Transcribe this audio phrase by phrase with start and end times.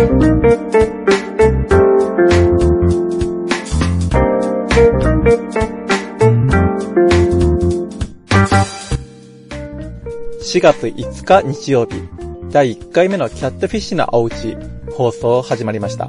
[0.00, 0.04] 4
[10.62, 12.02] 月5日日曜日、
[12.50, 14.56] 第1回目のキャットフィッシュのおうち
[14.96, 16.08] 放送始まりました。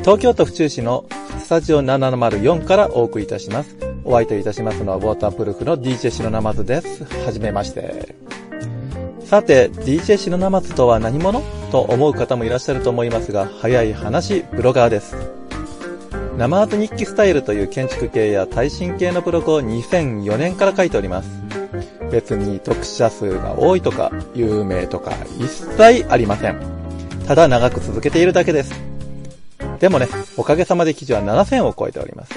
[0.00, 1.04] 東京都府中市の
[1.38, 3.76] スタジオ704からお送りいたします。
[4.02, 7.04] お相手いたしますのはウォータープルーフの DJ シノナマズです。
[7.26, 8.14] はじめまして。
[9.26, 11.59] さて、DJ シノナマズとは何者？
[11.70, 15.16] と思う方もいらっしゃると思いますが、早い話、ブロガーです。
[16.36, 21.28] ナマーズ日記スタイルという建築系や耐震系のブログを2004年から書いております。
[22.10, 26.58] 別に読者数が多いとか、有名とか、一切ありません。
[27.26, 28.72] ただ長く続けているだけです。
[29.78, 32.34] でもね、おかげさまで記事は7000を超えております。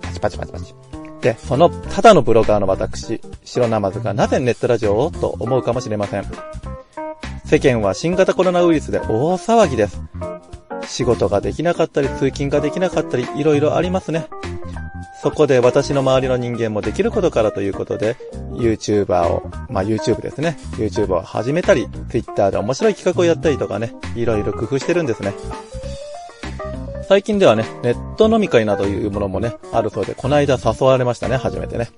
[0.00, 0.74] パチパチパチパチ。
[1.20, 6.24] で、そのただのブロガーの私、白ナマズがなぜネットラジオをと思うかもしれません。
[7.52, 10.00] 世間は新型コロナウイルスで大騒ぎです。
[10.86, 14.26] 仕事ができなかったり、通勤ができなかったり、いろいろありますね。
[15.22, 18.16] そこで私の周りの人間もできることからということで、
[18.52, 20.56] YouTuber を、まあ YouTube ですね。
[20.78, 25.34] YouTube を始めたり、Twitter で面白い企画をやったりとかね、いろいろ工夫してるんですね。
[27.06, 31.90] 最近ではね、ネット飲み会などいうものもね、あるそうで、この間誘われましたね、初めてね。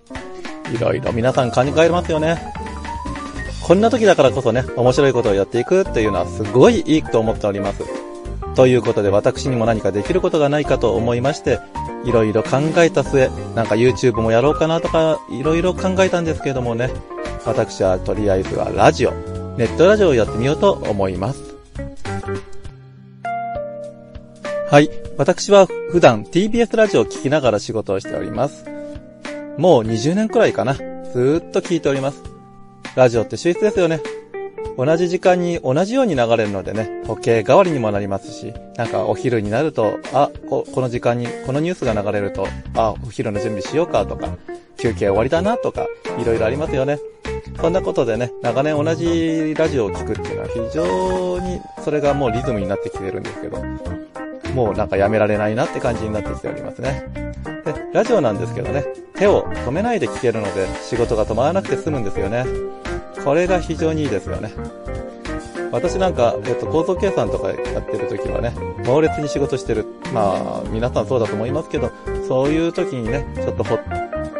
[0.75, 2.43] いろいろ皆さん考えますよね。
[3.65, 7.83] こんな時だからこそね、面白いことをやっていくっていうのはすごいいいと思っております。
[8.55, 11.61] ということで私にも何かできることがないかと思いまして、
[12.05, 16.91] いろいろ考えた末、なんか YouTube もやろうかなとか、いろいろ考えたんですけれどもね、
[17.47, 19.13] 私はとりあえずはラジオ、
[19.57, 21.55] ネットラジオをやってみようと思います。
[24.71, 24.91] はい。
[25.17, 28.67] 私は普段 TBS ラジオを聴きながら仕事をしております。
[29.57, 30.75] もう20年くらいかな。
[30.75, 32.34] ずーっと聞いております。
[32.97, 34.01] ラジオって秀逸ですよね。
[34.77, 44.29] 同じ時間に同じように流れるのでね、時計代わりにもなりますし、なんかお昼になると、あ、この時間にこのニュースが流れると、あ、お昼の準備しようかとか、
[44.77, 45.87] 休憩終わりだなとか、
[46.21, 46.99] いろいろありますよね。
[47.61, 53.63] そんなことでね、長年同じラジオを聴くっていうのは非常にそれがもうリズムになってきてるんですけど、
[54.55, 57.34] もうなんかやめられないなって感じになってきておりますね。
[57.65, 62.45] で、 ラジオなんですけどね、手を止めないで聞けるので仕事が止まらなくて済むんですよね。
[63.25, 64.53] これが非常にいいですよね。
[65.73, 68.53] 私なんか、えっと、構造計算とかやってる時はね、
[68.87, 69.85] 猛烈に仕事してる。
[70.13, 71.91] まあ、皆さんそうだと思いますけど、
[72.29, 73.79] そういう時にね、ちょっとほ、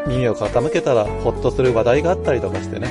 [0.07, 2.87] 耳を傾けたらほっとする話題があったりとかしてね、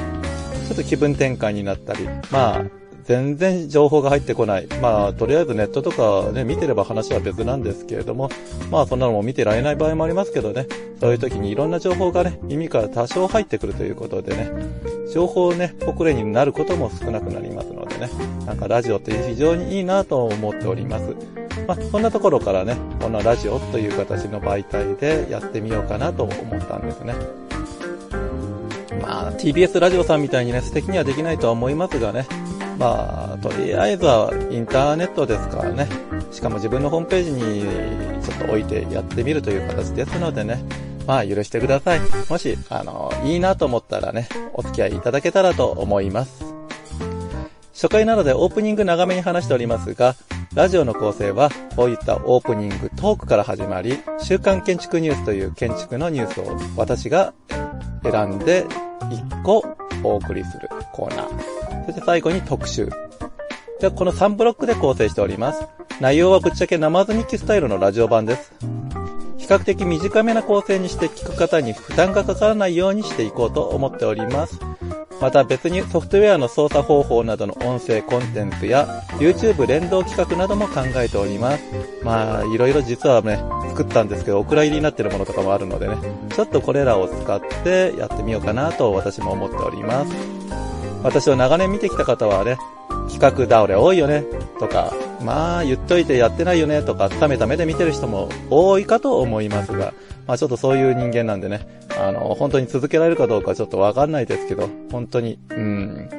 [0.68, 2.64] ちょっと気分転換になったり、まあ、
[3.04, 4.68] 全然情報が入ってこない。
[4.82, 8.30] まあ、とりあえずネットとかね、見てれば話は別なんですけれども、
[8.72, 10.68] まあ、そんなのも見てられない場合もありますけどね、
[11.00, 14.52] そういう時にいろんな情報がね、耳から多少入ってくるということでね、
[15.14, 18.10] 情報ね、遅れになることも少なくなりますのでね、
[18.46, 21.16] なんかラジオって非常にいいなと思っております。
[21.68, 27.14] まあ、そんなところからね、このラジオという形の媒体でやってみようかなと思ったんですね。
[29.02, 32.26] まあ、TBS ラジオさんみたいにね、素敵にはできないとは思いますがね、
[32.78, 35.88] まあ、とりあえずはインターネットですからね。
[36.32, 40.64] しかも自分のホームページにちょっと置いてやってみるという形ですのでね。
[41.08, 42.00] まあ、許してください。
[42.30, 46.54] もし、あの、いいなと思ったらね、お付き合いいただけたらと思います。
[47.74, 50.16] 初回なのでオープニング長めに話しておりますが、
[50.54, 57.34] ラジオの構成はこういったオープニングトークから始まり、週刊建築ニュースという建築のニュースを私が
[58.04, 58.66] 選んで
[59.00, 59.64] 1個
[60.04, 61.53] お送りするコーナー。
[61.86, 62.90] そして最後に特集。
[63.80, 65.68] でこの3ブロックで構成しております。
[66.00, 68.54] 内容はぶっちゃけ生ず日記スタイルのラジオ版です。
[69.38, 74.58] 比較的短めな構成にして聞く方に負担がかからないようにしていこうと思っております。
[75.20, 81.64] また別にソフトウェアの操作方法などの音声コンテンツや YouTube 連動企画なども考えております。
[82.04, 85.98] まあ、いろいろ実はね、作ったんですけど、お蔵入りになってるものとかもあるのでね、
[86.34, 90.12] ちょっとこれらを使ってやってみようかなと私も思っております。
[91.04, 92.58] 私を長年見てきた方はね、
[93.12, 94.24] 企画倒れ多いよね、
[94.60, 99.94] とか、まあ言っといてやってないよね、とか、冷めた目で見てる人も多いかと思いますが、
[100.26, 101.68] まあちょっとそういう人間なんでね、
[102.00, 106.10] あの、本当に続けられるかどうかちょっとわかんないですけど、本当に、うん、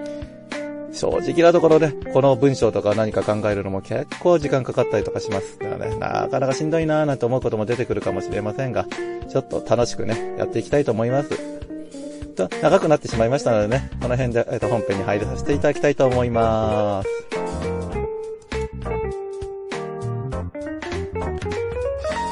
[0.92, 5.58] 正直なところね、この文章とか何か考えるのも結構時間かかったりとかします。
[5.58, 8.86] だからね、なかなかしんどいなーなんて思うことも出てくるかもしれませんが、
[9.28, 11.63] ちょっと楽しくね、やっていきたいと思います。
[12.34, 17.08] と長くなってしまいましたのでね、この辺で、えっと、本編に入りさせていただきたいと思います。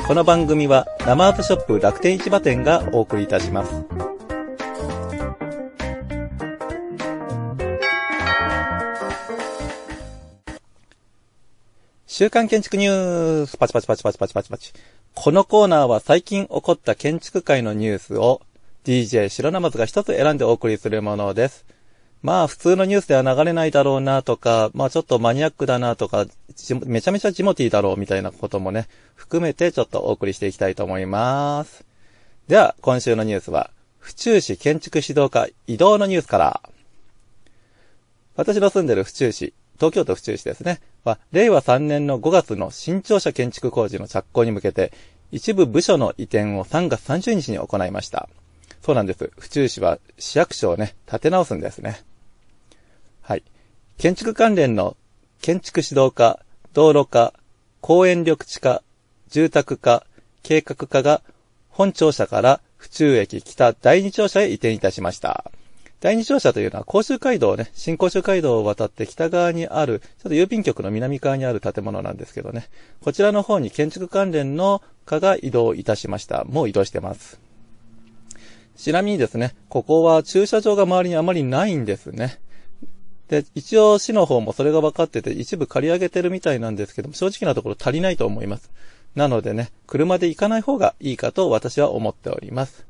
[0.06, 3.72] この番組は生アートショップ楽天市場店がお送りいたします。
[12.06, 14.72] 週刊建築ニュース、パチパチパチパチパチパチパチ。
[15.14, 18.42] このコーナーは最近起こった建築界のニュースを
[18.84, 21.64] DJ 白ナマズが一つ選んでお送りするものです。
[22.22, 26.26] まあ普通のニュースでは流れないだろうなとか、まあちょっとマニアックだなとか、
[26.86, 31.84] めちゃめちゃジモティだろうみたいなこともね、含めてちょっとお送りしていきたいと思います。
[32.48, 33.70] では、今週のニュースは、
[34.00, 36.60] 府中市建築指導課移動のニュースから。
[38.34, 44.92] 私の住んでる府中市、東京都府中市ですね、は、令和3年の5月の新庁舎建築工事の着工に向けて、
[45.30, 48.28] 一部部署の移転を3月30日に行いました。
[48.82, 49.30] そうなんです。
[49.38, 52.02] 府中市は市役所をね、建て直すんですね。
[53.20, 53.44] はい。
[53.96, 54.96] 建築関連の
[55.40, 56.40] 建築指導課、
[56.72, 57.32] 道路課、
[57.80, 58.82] 公園緑地課、
[59.28, 60.04] 住宅課、
[60.42, 61.22] 計画課が
[61.68, 65.50] 本庁舎から府中駅北第二庁舎へ移転いたしました。
[66.00, 72.68] 第二庁舎というのは甲州街道ね、新甲州街道を渡って北側にある、ちょっと郵便局の南側にある建物なんですけどね、
[73.00, 76.42] こちらの方に建築関連の課が移動いたしました。
[76.42, 77.51] もう移動してます。
[78.76, 82.40] ちなみにですね、ここは駐車場が周りにあまりないんですね。
[83.28, 88.70] で、一応市の方もそれが分かってて一部借り上げてるみたいなんですけども、正直なところ足りないと思います。
[89.14, 92.86] なのでね、車で行かない方がいいかと私は思っております。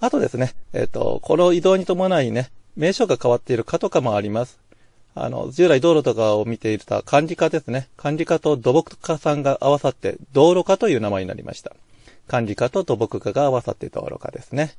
[0.00, 4.58] あとですね、えっ、ー、と、この移動に伴いね、名称が変わっている課とかもあります。
[5.14, 7.88] あの、従来道路とかを見ていた管理課ですね。
[7.96, 11.72] 管理課と土木課さんが合わさって道路課という名前になりました。
[12.30, 14.76] 管理課と土木課が合わさって道路課ですね。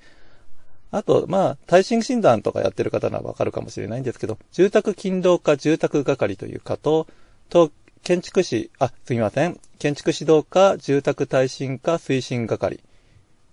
[0.89, 7.07] あと、まあ、耐震診断とかやってる方ならわかるかもしれないんですけど、住宅勤労課住宅係という課と、
[7.49, 7.69] と、
[8.03, 9.59] 建築士、あ、すみません。
[9.79, 12.79] 建築指導課住宅耐震課推進係。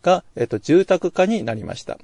[0.02, 1.98] が、えっと、住宅課になりました。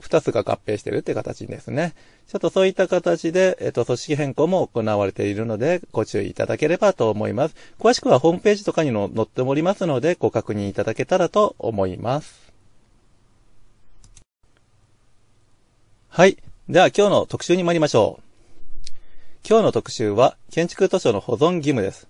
[0.00, 1.94] 二つが合併してるって形ですね。
[2.26, 7.54] ちょっとそういった形で、えっと、組織変更も行われているので、ご注意いただければと思います。
[7.78, 12.52] 詳しくはホームページとかにの載っておりますので、ご確認いただけたらと思います。
[16.08, 16.36] はい。
[16.68, 18.22] では今日の特集に参りましょう。
[19.48, 22.08] 今日の特集は、建築図書の保存義務です。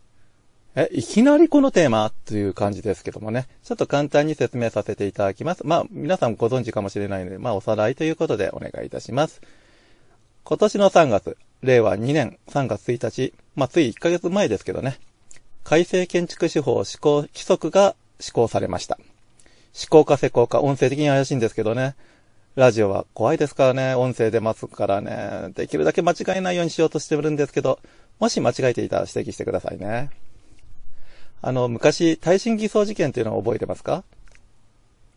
[0.75, 3.47] え、いきなりこのテーマという感じですけどもね。
[3.65, 5.67] ちょっと簡単に説明させていただきます。
[5.67, 9.41] まあ、皆さんご存知かもしれないので、まあ、おさらいということでお願いいたします。
[10.45, 14.99] 今年の3月、令和2年3月1日、まあ、つい1ヶ月前ですけどね。
[15.65, 18.99] 改正建築手法施行規則が施行されました。
[19.73, 21.95] 施行か施行か、音声的に怪しいんですけどね。
[22.55, 25.53] ラジオは怖いですからね、音声出ますからね。
[25.55, 27.79] できるだけ間違えないようにしようとしてるんですけど、
[28.19, 30.11] もし間違えていたら指摘してくださいね。
[31.41, 34.05] あの、昔、耐震偽装事件っていうのを覚えてますか？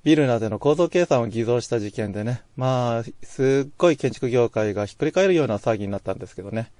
[0.03, 6.71] ビルなどの構造計算を偽造した事件でね、まあ、すっごい建築業界がひっくり返るような騒ぎになったんですけどね。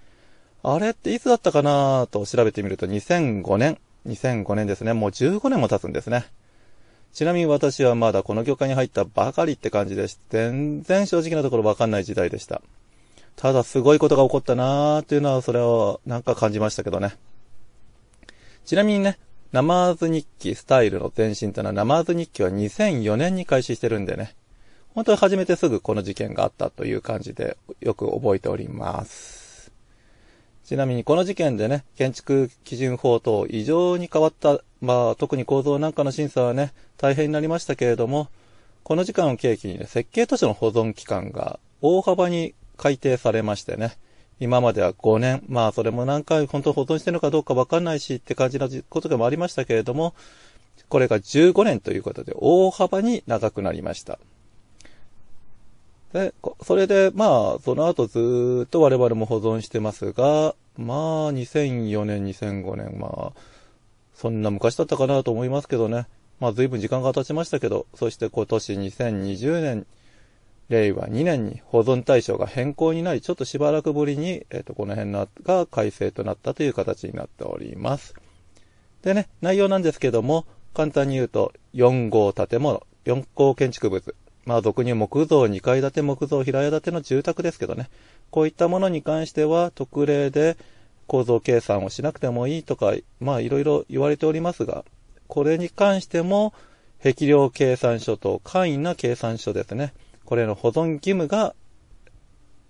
[0.63, 3.77] あれっていつだったかなと調べてみると2005年。
[4.07, 4.93] 2005年ですね。
[4.93, 6.25] もう15年も経つんですね。
[7.13, 12.61] ちなみに私はまだこの業界に入ったばかりって感じでし全然正直なところわかんない時代でした。
[13.35, 17.15] ただすごいことが起こったなーっていうのはそれをなんか感じましたけどね。
[18.65, 19.17] ちなみにね、
[19.51, 24.33] ナマーズ日記スタイルの前身というのはナマーズ日記は2004年に開始してるんでね。
[24.95, 29.73] 本当に始めてすぐこの事件があったという感じでよく覚えております。
[30.63, 38.29] ちなみにこの事件でね、建築基準法等異常に変わった、まあ特に構造なんかの審査はね、大変になりましたけれども、
[38.83, 43.97] この時間を契機にね、設計図書の保存期間が大幅に改定されましてね、
[44.41, 45.43] 今までは5年。
[45.47, 50.15] まあ、それも何回本当保存してるのかどうかわかんないしって感じのことでもありましたけれども、
[50.89, 54.17] これが15年ということで大幅に長くなりました。
[56.11, 56.33] で、
[56.63, 60.97] それで、まあ、その後ずっと我々も保存してますが、まあ、
[61.33, 63.39] 2004年、2005年、まあ、
[64.15, 66.07] そんな昔だったかなと思いますけどね。
[66.39, 69.85] まあ、随分時間が経ちましたけど、そして今年2020年、
[70.71, 78.15] 令和2年に保存対象が変更になり、ちょっとしばらくぶりに、えっ、ー、と、この辺のが改正となったという形になっております。
[79.03, 87.89] でね、内容なんですけども、簡単に言うと、4号建物、4号建築物、まあ、俗に木造2階建て木造平屋建ての住宅ですけどね、
[88.29, 90.57] こういったものに関しては特例で
[91.07, 94.85] 構造計算をしなくてもいいとか、まあ、いろいろ言われておりますが、
[95.27, 96.53] これに関しても、
[97.03, 99.93] 壁量計算書と簡易な計算書ですね。
[100.31, 101.55] これの保存義務が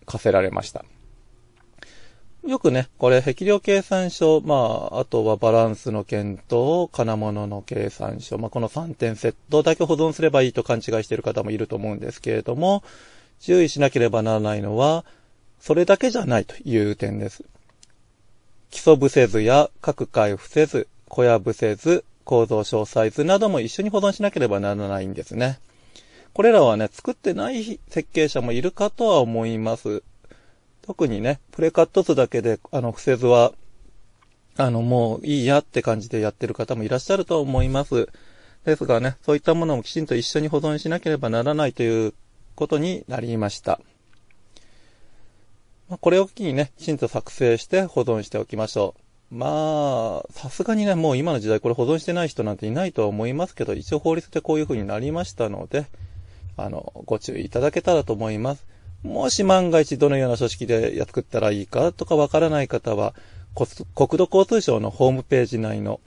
[0.08, 0.84] 課せられました。
[2.44, 12.82] よくね、これ、壁量計算書、まあ、あとはバランスの検討、金物の計算書、まあ、この3点セットだけ保存すればいいと勘違いしている方もいると思うんですけれども、
[13.40, 15.06] 注意しなければならないのは、
[15.60, 17.44] それだけじゃないという点です。
[18.72, 25.60] 基礎伏せ図や各回伏せ図、小屋伏せ図、構造詳細図なども一緒に保存しなければならないんですね。
[26.34, 30.04] これらはね、作ってない設計者もいるかとは思います。
[30.82, 33.54] 特にね、プレカット図だけで、あの、伏せ図は、
[34.58, 38.08] あの、もういいやって感じでやってる方もいらっしゃると思います。
[38.66, 42.14] ですがね、そういったものもきちんと一緒に保存しなければならないという
[42.56, 43.82] ことになりました。
[45.90, 48.96] まこれを機にね、きちんと作成して保存しておきましょ
[49.32, 49.36] う。
[49.36, 55.86] まあ、さすがにね、もう今の時代これ保存してない人なんていないとは思いますけど、一応法律でこういう風になりましたので、
[56.66, 58.66] あの、ご注意いただけたらと思います。
[59.04, 63.14] もし万が一どのような書式で作ったらいいかとかわからない方は、
[63.56, 63.68] 国
[64.18, 66.00] 土交通省のホームページ内の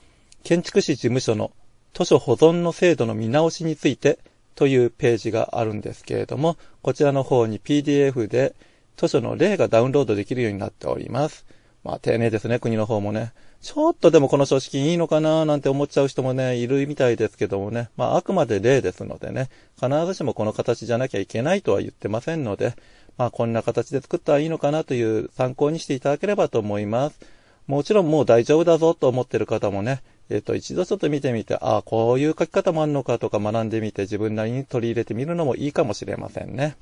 [0.44, 1.52] 建築士事務所の
[1.92, 4.18] 図書保存の制度の見直しについて
[4.54, 8.54] というページがあるんですけれども、こちらの方に PDF で
[8.96, 11.44] 図書の例がダウンロードできるようになっております。
[11.84, 13.32] まあ、丁寧ですね、国の方もね。
[13.60, 17.90] ちょっとでもこの書式いいのかななんて思っちゃう人もね、いるみたいですけどもね。
[17.96, 19.50] まあ、あくまで例ですのでね、
[19.80, 22.74] 必ずしもこの形じゃなきゃいけないとは言ってませんので、
[23.18, 27.20] まあ、こんな形で作ったらいいのかなという参考にしていただければと思います。
[27.66, 36.76] もちろんもう大丈夫だぞと思ってる方もね、えっ、と、一度ちょっと見てみて、ああ、こういう書き方もあるのかとか学んでみて自分なりに取り入れてみるのもいいかもしれませんね。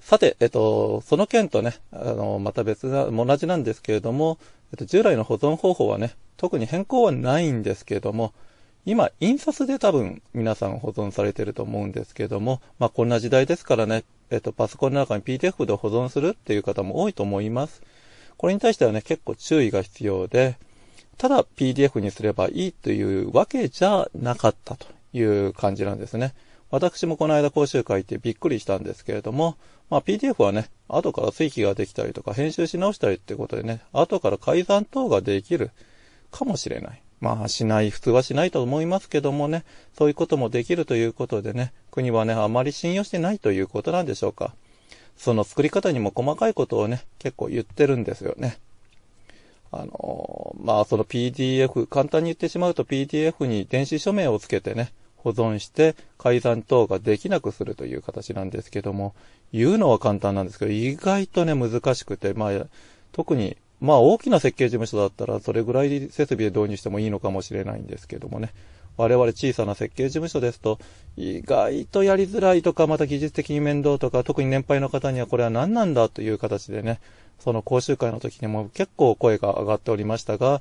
[0.00, 4.38] さて、えっと、その件とね、あの、また別な、同じなんですけれども、
[4.72, 8.32] えっと、従来の保存方法はね、特に変更はないんですけれども、
[8.86, 17.82] 今、印刷で多分皆さん保存されてると思うんですけれども、まあ、こんな時代ですからね、えっと、パソコンの中に PDF で保存するっていう方も多いと思います。
[18.38, 20.56] これに対してはね、結構注意が必要で、
[21.18, 26.32] ただ PDF にすればいいというわけじゃなかったという感じなんですね。
[26.70, 29.56] 私もこの間講習会行ってびっくりしたんですけれども、
[29.90, 35.70] まあ、PDF はね、後から追記ができたりとか編集し直したりってことでね、後から改ざん等ができる
[36.30, 37.02] かもしれない。
[37.20, 39.64] まあ、しない、普通はしないと思いますけどもね、
[39.98, 44.54] そういうこともできるということでね、国はね、あまり信用してないということなんでしょうか。
[45.16, 48.58] その作り方にも細かいことをね、結構言ってるんですよね。
[49.70, 59.14] あの、まあ、その PDF、簡単に言ってしまうと PDF に電子署名をつけてね、保存して改ざん等ができなくするという形なんですけども、
[59.52, 62.66] 言うのは簡単なんですけど、意外とね、難しくて、まあ、
[63.12, 68.52] 特に、まあ大きな設計事務所だったらそれぐらい設備で導入してもいいのかもしれないんですけどもね。
[68.96, 70.78] 我々小さな設計事務所ですと、
[71.16, 77.00] 意外とやりづらいとか、また技術的に面倒とか、特に年配の方にはこれは何なんだという形でね、
[77.38, 80.60] その講習会の時にも結構声が上がっておりましたが、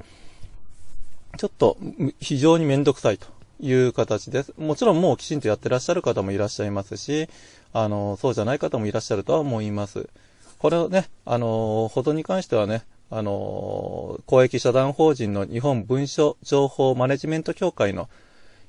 [1.37, 1.77] ちょっと
[2.19, 3.27] 非常にめんどくさいと
[3.59, 4.53] いう形です。
[4.57, 7.27] もちろんもうきちんとやってらっしゃる方もいらっしゃいますし、
[7.73, 10.09] あの、そうじゃない方もいらっしゃるとは思います。
[10.57, 18.09] これをね、あの、保存に関してはね、あの、公益社団法人の日本文書情報マネジメント協会の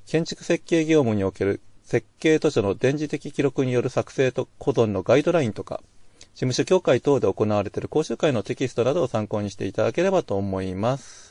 [0.07, 5.81] 建築設計業務における設計図書の電磁的記録による作成と保存のガイドラインとか、
[6.33, 11.30] 事務所協会等で行われている講習会のテキストなどを参考にしていただければと思います。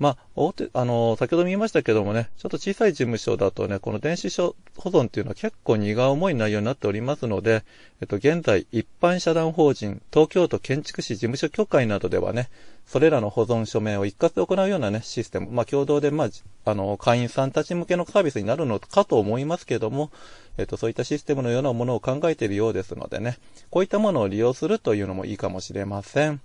[0.00, 7.64] まあ、大手、あの、先ほど見ましたけどもね、ちょっと小さい事務所だとね、この電子書保存っていうのは結構荷が重い内容になっておりますので、
[8.00, 12.48] えっと、現在、一般社団法人、東京都建築士事務所協会などではね、
[12.86, 16.28] それらの保存署名を一括で行うようなね、システム、まあ、共同で、まあ、
[16.64, 20.10] あの、会員さんたち向けのサービスになるのかと思いますけども、
[20.56, 23.36] えっと、そういったシステムのようなものを考えているようですのでね、
[23.68, 26.40] こういったものを利用するというのもいいかもしれません。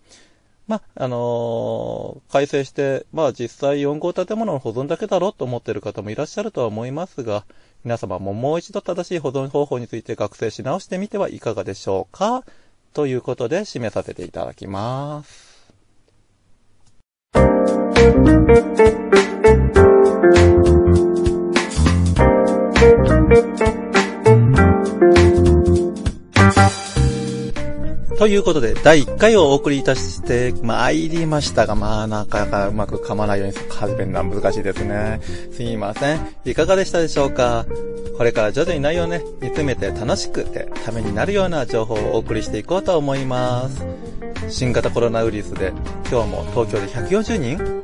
[0.67, 7.45] まあ、のー、改正して、まあ実際4号建物の保存だけだろうと思っている方もいらっしゃるとは思いますが、
[7.83, 12.43] 皆様ももう一度正しい保存方法について学生し直してみてはいかがでしょうか？
[12.93, 15.73] ということで締めさせていただきます。
[28.17, 35.19] ということで、第1回をお送りいたして参りましたが、まあ、なかなかうまく噛まないように始めるのは難しいですね。
[35.51, 36.35] すいません。
[36.45, 37.65] いかがでしたでしょうか？
[38.17, 43.85] これから徐々に内容をね、煮詰めて楽しくて、ためになるような情報をお送りしていこうと思います。
[44.49, 45.73] 新型コロナウイルスで、
[46.09, 47.83] 今日も東京で140人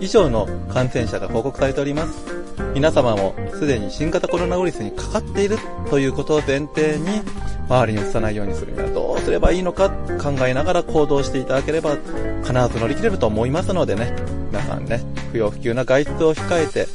[0.00, 2.35] 以上の感染者が報告されております。
[2.74, 5.58] 皆様もすでに新型コロナウイルスにかかっている
[5.90, 7.22] ということを前提に、
[7.68, 11.96] 周りに移さないようにするにはどうすればいいのか考えながら行動していただければ
[12.44, 14.14] 必ず乗り切れると思いますのでね、
[14.50, 15.00] 皆さんね、
[15.32, 16.86] 不要不急な外出を控えて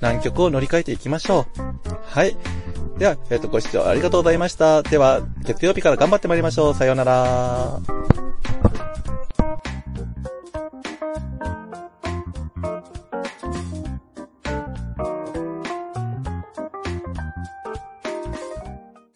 [0.00, 1.64] 南極を乗り換えていきましょう。
[2.04, 2.36] はい。
[2.98, 4.82] では、えっ、と、ご視聴ありがとうございました。
[4.82, 6.74] では、月曜日から頑張ってまいりましょう。
[6.74, 8.03] さようなら。